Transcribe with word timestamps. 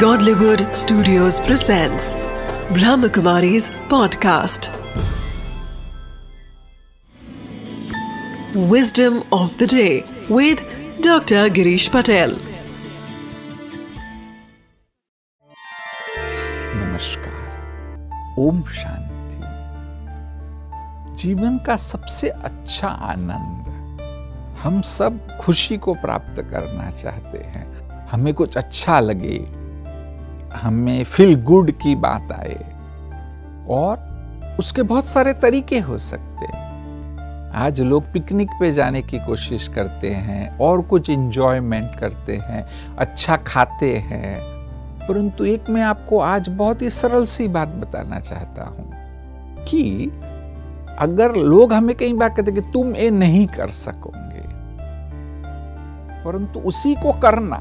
Godlywood 0.00 0.62
Studios 0.76 1.38
presents 1.40 2.16
Brahmakumari's 2.76 3.70
podcast. 3.88 4.68
Wisdom 8.72 9.22
of 9.32 9.56
the 9.56 9.66
day 9.66 10.04
with 10.28 10.60
Dr. 11.00 11.48
Girish 11.48 11.88
Patel. 11.90 12.34
नमस्कार 16.76 18.34
ओम 18.38 18.62
शांति 18.78 19.40
जीवन 21.22 21.58
का 21.66 21.76
सबसे 21.90 22.28
अच्छा 22.28 22.88
आनंद 23.12 23.62
हम 24.62 24.80
सब 24.96 25.26
खुशी 25.40 25.76
को 25.86 25.94
प्राप्त 26.02 26.42
करना 26.50 26.90
चाहते 26.90 27.38
हैं 27.54 27.64
हमें 28.10 28.34
कुछ 28.34 28.56
अच्छा 28.56 29.00
लगे 29.00 29.65
हमें 30.56 31.04
फील 31.04 31.42
गुड 31.42 31.70
की 31.72 31.94
बात 31.94 32.32
आए। 32.32 32.58
और 33.68 34.56
उसके 34.58 34.82
बहुत 34.82 35.04
सारे 35.04 35.32
तरीके 35.32 35.78
हो 35.78 35.98
सकते 35.98 36.46
हैं। 36.46 36.64
आज 37.54 37.80
लोग 37.80 38.12
पिकनिक 38.12 38.50
पे 38.60 38.72
जाने 38.72 39.02
की 39.02 39.18
कोशिश 39.18 39.68
करते 39.68 40.10
हैं 40.10 40.58
और 40.58 40.82
कुछ 40.82 41.10
इंजॉयमेंट 41.10 41.98
करते 42.00 42.36
हैं 42.36 42.66
अच्छा 42.98 43.36
खाते 43.36 43.94
हैं। 43.96 44.36
परंतु 45.08 45.44
एक 45.44 45.70
मैं 45.70 45.82
आपको 45.82 46.20
आज 46.20 46.48
बहुत 46.48 46.82
ही 46.82 46.90
सरल 46.90 47.24
सी 47.24 47.48
बात 47.48 47.68
बताना 47.68 48.20
चाहता 48.20 48.64
हूँ 48.64 48.90
कि 49.64 50.10
अगर 50.98 51.34
लोग 51.34 51.72
हमें 51.72 51.96
कई 51.96 52.12
बार 52.12 52.28
कहते 52.28 52.52
कि 52.52 52.60
तुम 52.60 52.94
ये 52.96 53.10
नहीं 53.10 53.46
कर 53.46 53.70
सकोगे, 53.70 54.44
परंतु 56.24 56.60
उसी 56.60 56.94
को 56.94 57.12
करना 57.12 57.56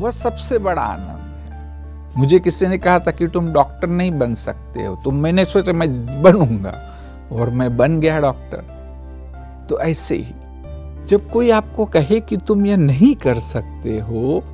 वह 0.00 0.10
सबसे 0.10 0.58
बड़ा 0.58 0.82
आनंद 0.82 1.52
है। 1.52 2.14
मुझे 2.16 2.38
किसी 2.38 2.66
ने 2.66 2.78
कहा 2.78 2.98
था 2.98 3.10
कि 3.10 3.28
तुम 3.28 3.52
डॉक्टर 3.52 3.88
नहीं 3.88 4.18
बन 4.18 4.34
सकते 4.34 4.84
हो। 4.84 4.96
तो 5.04 5.10
मैंने 5.10 5.44
सोचा 5.44 5.72
मैं 5.72 6.22
बनूँगा 6.22 6.74
और 7.32 7.50
मैं 7.50 7.76
बन 7.76 8.00
गया 8.00 8.20
डॉक्टर। 8.20 8.80
तो 9.70 9.80
ऐसे 9.80 10.16
ही, 10.16 10.34
जब 11.06 11.30
कोई 11.32 11.50
आपको 11.50 11.84
कहे 11.84 12.20
कि 12.20 12.36
तुम 12.36 12.66
यह 12.66 12.76
नहीं 12.76 13.14
कर 13.14 13.38
सकते 13.38 13.98
हो, 13.98 14.44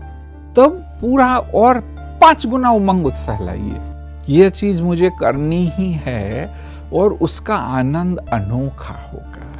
तब 0.56 0.98
पूरा 1.00 1.38
और 1.38 1.80
पाँच 2.20 2.46
गुना 2.46 2.70
उमंग 2.70 3.06
उत्साह 3.06 3.40
लाइए। 3.40 3.80
यह 4.28 4.48
चीज़ 4.48 4.82
मुझे 4.82 5.10
करनी 5.10 5.72
ही 5.74 5.92
है 5.92 6.54
और 6.92 7.12
उसका 7.12 7.54
आनंद 7.54 8.18
अनोखा 8.18 8.94
होगा। 9.12 9.52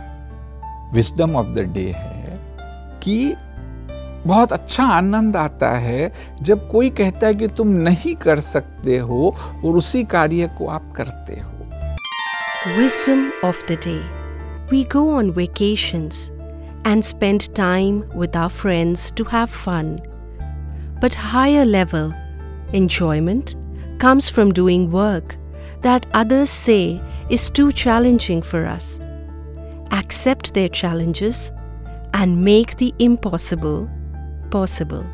विस्डम 0.93 1.37
ऑफ़ 1.37 1.47
द 1.47 1.59
डे 1.59 1.95
है 1.97 2.41
कि 3.03 3.35
बहुत 4.27 4.53
अच्छा 4.53 4.85
आनंद 4.85 5.37
आता 5.37 5.71
है 5.71 6.13
जब 6.43 6.71
कोई 6.71 6.91
कहता 6.91 7.27
है 7.27 7.35
कि 7.35 7.49
तुम 7.49 7.69
नहीं 7.69 8.15
कर 8.17 8.41
सकते 8.41 8.99
हो 8.99 9.37
और 9.65 9.77
उसी 9.77 10.05
कार्य 10.05 10.51
को 10.59 10.67
आप 10.67 10.93
करते 10.97 11.35
हो। 11.35 11.51
Wisdom 12.79 13.31
of 13.45 13.73
the 13.73 13.73
day 13.73 13.99
we 14.71 14.85
go 14.85 15.17
on 15.17 15.31
vacations 15.31 16.31
and 16.87 17.03
spend 17.03 17.43
time 17.57 18.03
with 18.17 18.37
our 18.37 18.49
friends 18.49 19.13
to 19.13 19.25
have 19.25 19.47
fun 19.47 19.97
but 21.03 21.15
higher 21.19 21.65
level 21.65 22.13
enjoyment 22.75 23.51
comes 24.03 24.33
from 24.33 24.53
doing 24.53 24.93
work 24.93 25.35
that 25.83 26.13
others 26.15 26.51
say 26.51 27.01
is 27.33 27.53
too 27.53 27.71
challenging 27.71 28.43
for 28.43 28.63
us 28.63 28.99
accept 29.95 30.55
their 30.55 30.69
challenges 30.69 31.51
and 32.17 32.37
make 32.37 32.67
the 32.83 32.93
impossible 33.01 33.96
possible. 34.51 35.05